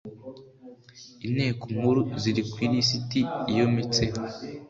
[1.25, 3.19] inteko nkuru ziri ku ilisiti
[3.51, 4.19] iyometseho.